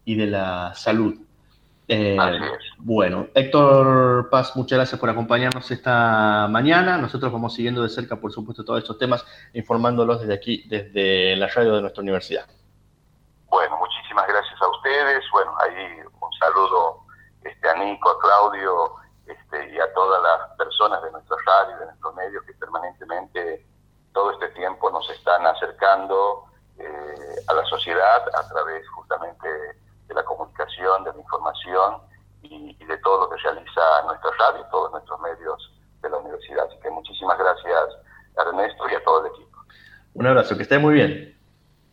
y 0.05 0.13
de 0.13 0.27
la 0.27 0.73
Salud. 0.75 1.15
Eh, 1.87 2.17
bueno, 2.77 3.27
Héctor 3.35 4.29
Paz, 4.29 4.55
muchas 4.55 4.77
gracias 4.77 4.99
por 4.99 5.09
acompañarnos 5.09 5.69
esta 5.69 6.47
mañana. 6.49 6.97
Nosotros 6.97 7.31
vamos 7.31 7.53
siguiendo 7.53 7.83
de 7.83 7.89
cerca, 7.89 8.15
por 8.15 8.31
supuesto, 8.31 8.65
todos 8.65 8.79
estos 8.79 8.97
temas, 8.97 9.25
informándolos 9.53 10.21
desde 10.21 10.33
aquí, 10.33 10.63
desde 10.67 11.35
la 11.35 11.47
radio 11.47 11.75
de 11.75 11.81
nuestra 11.81 12.01
universidad. 12.01 12.45
Bueno, 13.49 13.77
muchísimas 13.77 14.27
gracias 14.27 14.59
a 14.61 14.67
ustedes. 14.69 15.23
Bueno, 15.31 15.55
ahí 15.59 15.99
un 16.19 16.33
saludo 16.39 17.05
este, 17.43 17.69
a 17.69 17.75
Nico, 17.75 18.09
a 18.09 18.19
Claudio 18.19 18.95
este, 19.27 19.75
y 19.75 19.79
a 19.79 19.93
todas 19.93 20.21
las 20.23 20.57
personas 20.57 21.03
de 21.03 21.11
nuestra 21.11 21.37
radio 21.45 21.77
de 21.77 21.85
nuestros 21.85 22.15
medios 22.15 22.43
que 22.45 22.53
permanentemente 22.53 23.65
todo 24.11 24.31
este 24.31 24.47
tiempo 24.49 24.89
nos 24.89 25.07
están 25.11 25.45
acercando 25.45 26.45
eh, 26.79 27.43
a 27.47 27.53
la 27.53 27.65
sociedad 27.65 28.23
a 28.33 28.47
través 28.49 28.87
justamente 28.89 29.47
de 29.47 29.84
la 30.15 30.23
comunicación, 30.23 31.03
de 31.03 31.13
la 31.13 31.19
información 31.19 31.97
y, 32.41 32.73
de 32.85 32.97
todo 32.99 33.21
lo 33.21 33.29
que 33.29 33.41
realiza 33.41 33.81
nuestra 34.05 34.31
radio 34.39 34.65
y 34.65 34.71
todos 34.71 34.91
nuestros 34.91 35.19
medios 35.21 35.71
de 36.01 36.09
la 36.09 36.17
universidad. 36.17 36.65
Así 36.65 36.79
que 36.81 36.89
muchísimas 36.89 37.37
gracias 37.37 37.89
a 38.37 38.41
Ernesto 38.41 38.83
y 38.91 38.95
a 38.95 39.03
todo 39.03 39.25
el 39.25 39.31
equipo. 39.31 39.57
Un 40.13 40.27
abrazo, 40.27 40.55
que 40.55 40.63
esté 40.63 40.79
muy 40.79 40.93
bien. 40.93 41.37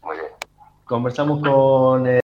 Muy 0.02 0.16
bien. 0.16 0.30
Conversamos 0.85 1.40
con... 1.42 2.06